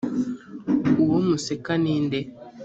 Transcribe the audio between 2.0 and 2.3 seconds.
nde?